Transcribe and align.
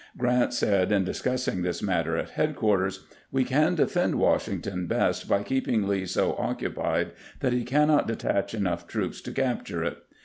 Grant 0.17 0.51
said, 0.51 0.91
in 0.91 1.03
discussing 1.03 1.61
this 1.61 1.83
matter 1.83 2.17
at 2.17 2.31
headquarters: 2.31 3.05
"We 3.31 3.43
can 3.43 3.75
defend 3.75 4.15
Washington 4.15 4.87
best 4.87 5.29
by 5.29 5.43
keeping 5.43 5.87
Lee 5.87 6.07
so 6.07 6.33
occupied 6.39 7.11
that 7.41 7.53
he 7.53 7.63
cannot 7.63 8.07
detach 8.07 8.55
enough 8.55 8.87
troops 8.87 9.21
to 9.21 9.31
capture 9.31 9.83
it. 9.83 9.99